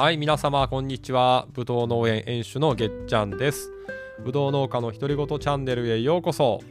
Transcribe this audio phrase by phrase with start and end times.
[0.00, 1.46] はい皆様こんにちは。
[1.52, 3.70] ぶどう農園園主のげっちゃんです。
[4.24, 6.62] ぶどう農家の独り言チャンネルへようこそ。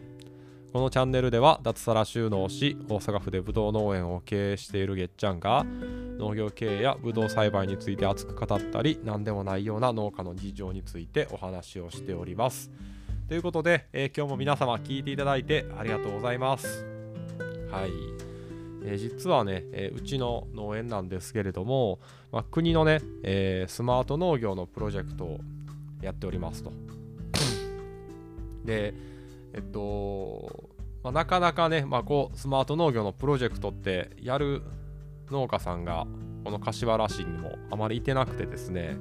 [0.74, 5.64] このチャンネルでは脱サラ収納し大阪府でぶどう農園を経営しているげっちゃんが
[6.18, 12.72] 農業経営やぶどう栽培について熱く語ったり何でもないような農家の事情についてお話をしております。
[13.28, 16.84] ということで、えー、今日も皆様聞いていただいてありがとうございます。
[17.70, 18.29] はい。
[18.84, 22.00] えー、実はね、えー、うちの農園なんですけれども、
[22.32, 25.40] まあ、国のね、えー、スマート農業のプロジェクトを
[26.02, 26.72] やっておりますと。
[28.66, 28.94] で、
[29.54, 30.70] えっと、
[31.04, 34.64] まあ、なかなかね、まあ、こうスマート農業のプロジェクトってやる
[35.32, 36.06] 農家さんが
[36.44, 38.98] この柏原市にもあまりいてなくてですね。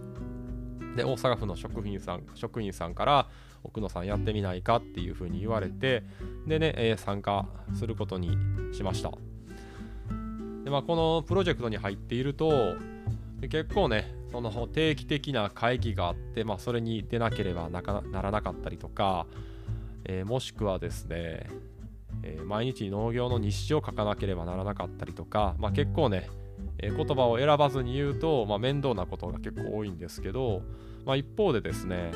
[0.96, 3.29] で大阪府の職員さん職員さんから
[3.62, 6.02] 奥野さんやってみないかっていうふうに言われて
[6.46, 8.37] でね、えー、参加することに
[8.73, 9.12] しました
[10.69, 12.77] で、まあ、このプロジェクトに入っていると
[13.41, 19.27] 結構ねその定期的な会議があって、まあ、それに出なければならなかったりとか、
[20.05, 21.47] えー、もしくはですね、
[22.23, 26.29] えー、毎日農業の日誌を書かなければならなかったりとか、まあ、結構ね、
[26.77, 30.60] えー、言葉を選ばずに言うと、まあ、面倒なことが結構多いんですけど、
[31.07, 32.10] まあ、一方でですね、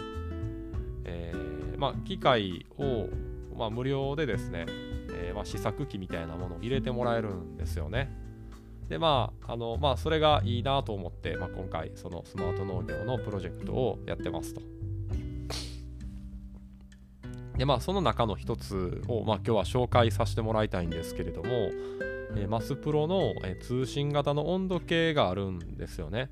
[1.06, 1.33] え
[1.78, 3.09] まあ、機械を、
[3.56, 4.66] まあ、無料でですね、
[5.14, 8.22] えまあ、試作機みたいなものを入れてもらえるんですよね。
[8.92, 14.60] でまああのまあそれがいいなと思って、まあ、今回そのスマート農業のプロジェクトをやってますと。
[17.56, 21.48] でまあその中の一つを、まあ、今日は紹介させてもらいたいんですけれども、
[22.36, 26.28] えー、マスプロの、えー、通信型の温度計があるんですよね。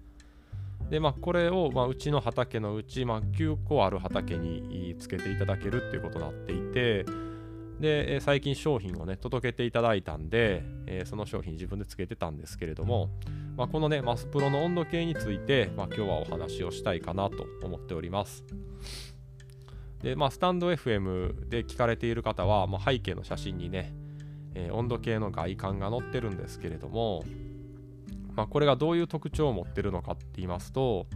[0.91, 7.07] でまあこれを、まあ、うちの畑のうち、まあ、9個ある畑につけていただけるっていうことになっていて、
[7.81, 13.09] で、え最近商品をね、届けていただいたんで、えその商品自分でつけてたんですけれども、
[13.57, 18.45] まあ、このね、マスプロの温度計について、まあ、今日はお話をしたいかなと思っております。
[20.03, 23.93] で、まあ、スタンド FM で聞かれている方は、まあ、背景の写真にね、
[24.55, 27.25] えー、温度計の外観が載ってるんですけれども、
[28.35, 31.07] まあ、これがどういう特徴を持ってるのかって言いますと、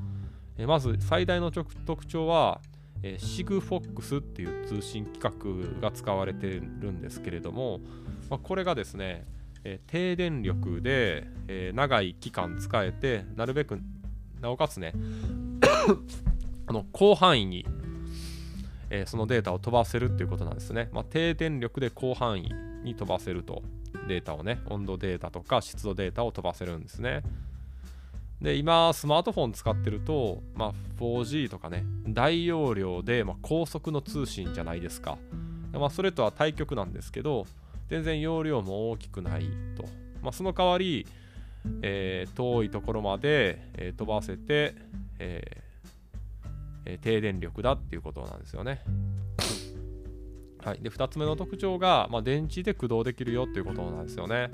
[0.59, 2.60] えー、まず最大の特徴は、
[3.06, 7.81] えー、シグフォックスっていう通信規格が使われてるんですけれども、
[8.31, 9.26] まあ、これがですね、
[9.62, 13.78] えー、低電力で、えー、長い期間使えてなるべく
[14.41, 14.94] なおかつね
[16.66, 17.66] あの広範囲に、
[18.88, 22.50] え、そのデータを飛ばせるっていうことなんですね、まあ、低電力で広範囲
[22.84, 23.62] に飛ばせると。
[24.09, 27.22] データをね温度データとか湿度データを飛ばせるんですね。
[28.44, 35.16] で今スマートフォン使ってると、まあ、4G とかね大容量で、まあ、高速の通信じゃないですか、
[35.72, 37.47] まあ、それとは対極なんですけど
[37.88, 39.84] 全然容量も大きくないと、
[40.21, 41.06] まあ、その代わり、
[41.81, 44.75] えー、遠いところまで、えー、飛ばせて、
[45.19, 48.83] えー、低電力だっていうことなんですよね。
[50.62, 54.50] はい、で2つ目の特徴が、まあ、電池で駆動できるよっていうことなんですよね。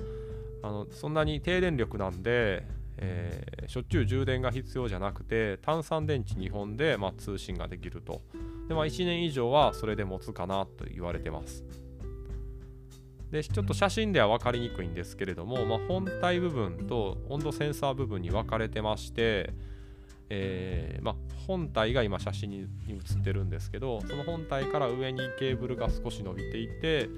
[0.63, 2.65] あのそんなに低電力なんで、
[3.03, 8.21] えー、しょっちゅう充電が必要じゃなくて単三電池2本で、まあ、通信ができると
[8.69, 11.65] で、まあ、1年以上はそれで持つかなと言われてます
[13.31, 19.55] でちょっと写真では分かりにくいんですけれども、まあ、本体部分と温度センサー部分に分かれてまして、
[20.29, 21.15] えーまあ、
[21.47, 22.67] 本体が今写真に
[23.05, 27.09] 写ってるんですけどその本体から上にケーブルが少し伸びていて、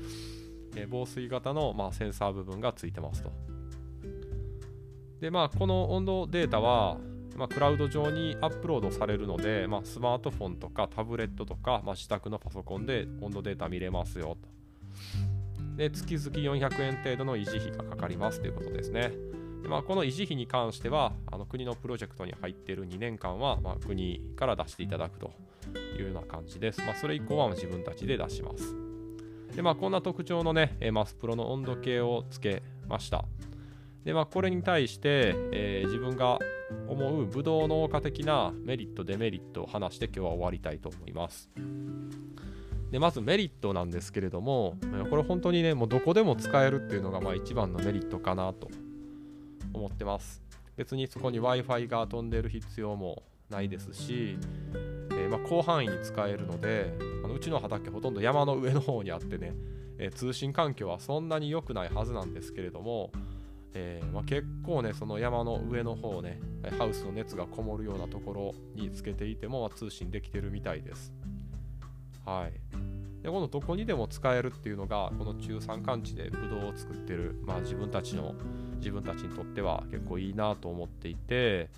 [0.77, 3.33] え、防水型の、ま、センサー部分がついてますと。
[5.23, 6.99] で、まあ、この温度データは、
[7.37, 14.49] まあ、クラウド上にアップロードされるので、まあ、スマートフォンとかタブレットとか、まあ、自宅のパソコンで温度データ見れますよと。
[15.77, 19.13] で、月々400円程度の維持費がかかりますということですね。
[19.63, 25.31] でまあ、この維持費に関しては、あの国のプロジェクトに入っている2年間は、まあ、国から出していただくと
[25.97, 26.81] いうような感じです。
[26.81, 28.75] まあ、それ以降は自分たちで出します。
[29.55, 33.25] で、まあ、こんな特徴のね、マスプロの温度計をつけました。
[34.05, 36.39] で、まあ、これに対して、えー、自分が
[36.89, 41.51] 思うブドウ農家的なメリット、デメリットを話して今日は終わりたいと思います。
[42.91, 44.77] でまずメリットなんですけれども、
[45.09, 48.69] これ本当にね、もうどこでも使えるっていうのがまあ一番のメリットかなと
[49.73, 50.43] 思ってます。
[50.77, 54.37] 別にそこに Wi-Fi が飛んでる必要もないですし、
[55.13, 56.95] えー、まあ広範囲に使えるので、
[57.25, 59.55] あのうちの畑ほとんど山の上の方にあってね、
[59.99, 63.11] えー、通信環境はそんなに良くないはずなんですけれども、
[63.75, 66.41] えー、まあ、結構ねその山の上の方ね
[66.79, 71.13] ハウスの熱がこもるようなところにつけていても、ま、通信できてるみたいです。
[72.25, 73.23] はい。
[73.23, 78.35] でこのどこにでも使えるっていうのがこの中山間地でブドウを作ってる、まあ、自分たちの
[78.79, 81.71] 自分たちにとっては結構いいなと思っていて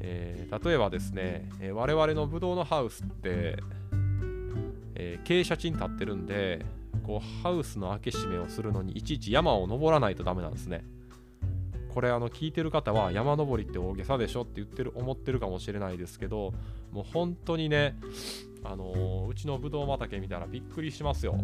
[0.00, 3.56] えー、例えばですね、えー、我々のブドウのハウスって、
[4.94, 6.64] えー、傾斜地に立ってるんで
[7.04, 10.84] こうハウスの開け閉めをするのにいちいち山を登らないとダメなんですね。
[11.92, 16.52] これあの聞いてる方は山登りって大げさでしょって言ってる思ってるかもしれないですけど
[16.90, 17.96] もう本当にね
[18.64, 21.36] あのー、うちのブドウ畑見たらびっくりしますよ。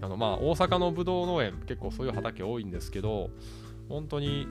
[0.00, 3.30] あのまあ大阪のブドウ農園結構そういう畑多いんですけど
[3.88, 4.46] 本当に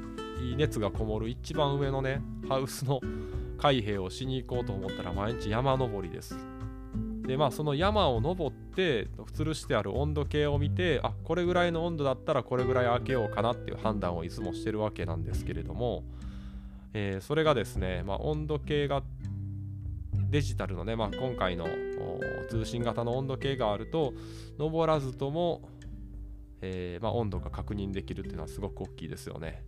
[0.58, 3.02] 熱がこもる一番上のねハウスの
[3.60, 6.36] 開閉をしに行こうと思ったら毎日山登りです
[7.26, 16.04] でまあその山を登って吊るしてある温度計を見てあこれぐらいの温度だったらこれぐらい開けようかなっていう判断をいつもしてるわけなんですけれども、
[16.94, 19.04] えー、それがですね、まあ、温度計が
[20.30, 21.68] デジタルのね、まあ、今回の
[22.50, 24.14] 通信型の温度計があると
[24.58, 25.62] 登らずとも、
[26.62, 29.64] えー、まあ、温度が確認できるっていうのはすごく大きいですよね。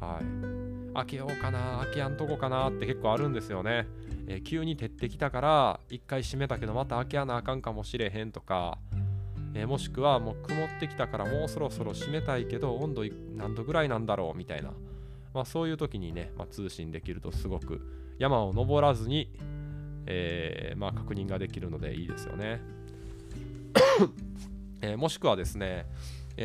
[0.00, 0.94] はい。
[0.94, 3.86] 開けようかな、開けやんとこかなって結構あるんですよね。
[4.32, 8.78] え、急に照ってきたから一回閉めたけどまた開けやなあかんかもしれへんとか、
[9.54, 13.02] え、もしくはもう曇ってきたからもうそろそろ閉めたいけど温度
[13.36, 14.70] 何度ぐらいなんだろうみたいな、
[15.34, 17.80] まあ、そういう時にね、まあ、通信できるとすごく
[18.18, 19.32] 山を登らずに、
[20.06, 22.60] えー、まあ、確認ができるのでいいですよね。
[24.82, 25.86] えもしくはですね、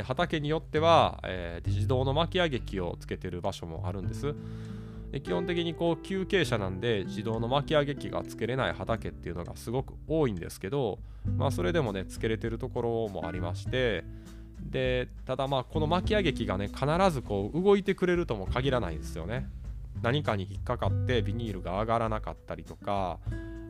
[0.04, 4.36] 畑によっては、え自動の巻き上げ機をつけてる場所もあるんです。
[5.16, 11.00] で基本的にこう休憩者なんで自動の巻き上げ機がつけれない畑っていうのがすごく多いんですけど、
[11.38, 14.04] まあ、それでもねつけれてるところもありまして
[14.60, 19.48] でただまあこの巻き上げ機がね必ずこう動いてくれるとも限らないんですよね。
[20.02, 23.18] 何かに引っかかってビニールが上がらなかったりとか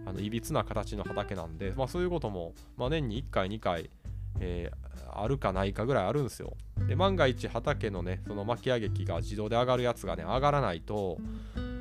[0.08, 3.92] あのいびつな形の畑なんで、まあ、そういうことも、まあ、年に1回2回、
[4.40, 6.54] えー、あるかないかぐらいあるんですよ。
[6.88, 11.18] で万が一畑のねその巻き上げ機が自動で上がるやつがね上がらないと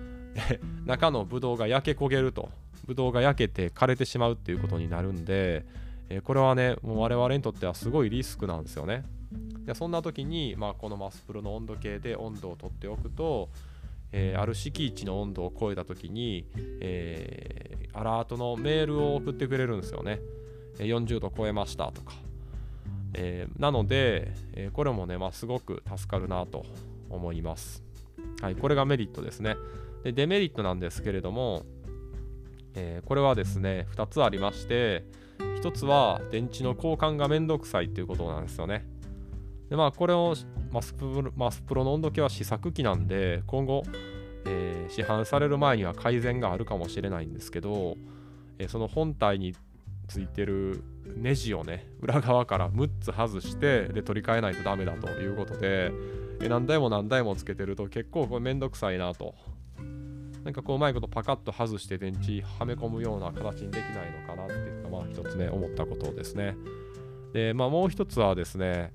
[0.86, 2.48] 中のブドウが焼け焦げると。
[2.86, 5.64] ブドウが焼けて枯れてしまうっていうことになるんで、
[6.10, 9.04] えー、これはねもう我々にとってはすごいリスクなんですよね。
[9.64, 13.48] でそんな時に、まあ、このマスプロの温度計で温度をとっておくと、
[14.12, 16.46] えー、ある敷地の温度を超えた時に、
[16.80, 20.20] えー、アラートのメールを送ってくれるんですよね。
[20.78, 22.14] 40度超えましたとか。
[23.14, 26.64] えー、なので、えー、これもね、まあ、すごく助かるなと
[27.08, 27.82] 思います。
[28.40, 29.56] はい、これがメリットですね。
[30.02, 31.64] でデメリットなんですけれども、
[32.74, 35.04] えー、これはですね、2つありまして、
[35.38, 38.86] 1つは電池の交換がめんどくさいということなんですよね。
[39.70, 40.34] でまあ、これを
[40.70, 43.82] マスプマスプロの温度計は試作機なんで、今後、
[44.46, 47.96] えー、市販される前には改善があるかもしれないんですけど、
[48.58, 49.54] えー、その本体に
[50.06, 50.82] ついてる
[51.16, 55.92] ネジをね裏側から6つ外してで取り替えないとダメだということで
[56.48, 59.34] 何台も何台もつけてると結構これめんどくさいなと。
[60.44, 66.54] なんかこううまいことパカッと外して電池はめ込むような形にできないのかなっていうのがまあ一つね思ったことですね。
[67.32, 68.92] でまあもう一つはですね、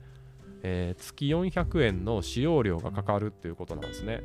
[0.61, 4.21] えー、月400円の使用料がかかるっていうことなんですね。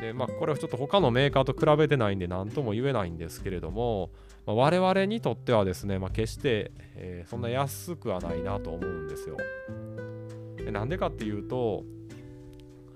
[0.00, 4.10] でまあこれはちょっと他のメーカーと比べてないんで何とも言えないんですけれども
[4.46, 9.36] まあ、我々にとってはですね、まあ、決して、えー、そんな安くはないなと思うんですよ。
[10.72, 11.84] なんでかっていうと、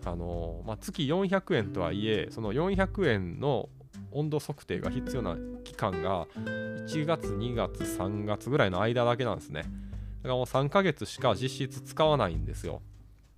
[0.05, 3.69] あの、まあ、月400円とはいえ、その400円の
[4.13, 9.63] 温度測定が必要な期間が1月、2月、3月ぐらいの間だけなんですね。
[9.63, 9.71] だか
[10.31, 12.81] らもう3ヶ月しか実質使わないんですよ。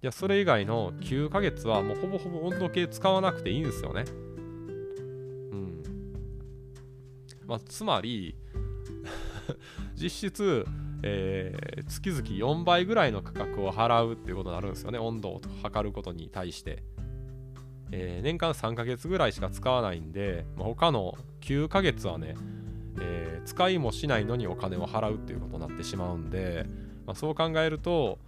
[0.02, 4.04] いや、それ以外の9ヶ月はもうほぼほぼ温度計使わなくていいんですよね。
[4.08, 5.82] うん
[7.46, 8.36] まあ、つまり
[9.94, 10.66] 実質、
[11.02, 16.82] えー、月々4倍ぐらいの価格を払うっていうことになるんですよね温度を測ることに対して、
[17.92, 22.34] えー、年間3ヶ月ぐらいしか使わないんで、まあ、他の9ヶ月はね、
[23.00, 26.66] えー、使いもしないのにお金を払うっていうことになってしまうんで、
[27.06, 28.18] まあ、そう考えると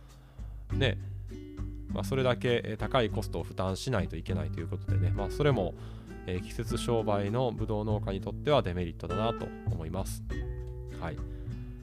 [0.72, 0.98] ね
[1.92, 5.74] まあ、それだけ高いコストを負担しないといけないということでね、まあ、それも
[6.30, 10.22] え、季節商売のブドウ農家にとってはデメリットだなと思います。
[11.00, 11.16] はい。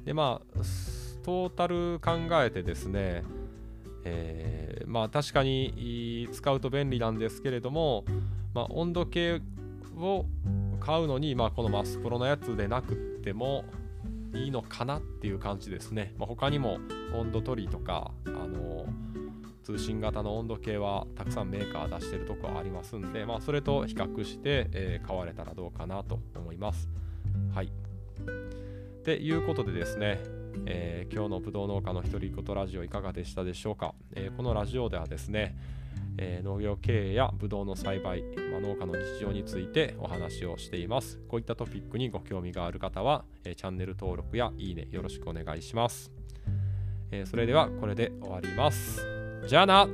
[0.06, 0.62] で、まあ、
[1.24, 3.24] トータル考えてですね、
[4.04, 8.06] えー、まあ確かに使うと便利なんですけれども、
[8.54, 9.42] まあ、温度計
[9.98, 10.26] を
[10.80, 13.66] 買うのに、まあ、このマスプロのやつでなくっても
[14.36, 16.14] いいのかなっていう感じですね。
[16.20, 16.78] まあ、他にも
[17.16, 19.25] 温度取りとか、あのー
[19.66, 26.88] 通信型の温度計はたくさんメーカー出してるとこありますんで、まあ、それと比較して、えー、買われたらどうかなと思います。
[27.52, 27.66] はい。
[27.66, 30.20] っていうことでですね、
[30.68, 35.58] えー、今日のぶどう農家の独り言ラジオいかがでしたでしょうか、えー、このラジオではですね、
[36.20, 46.12] えー、農業経営やぶどうの栽培、まあ、農家の日常についてお話をしていますこういったトピックにご興味がある方は、えチャンネル登録やいいねよろしくお願いします、
[47.12, 49.15] えそれではこれで終わります
[49.48, 49.88] じゃあな。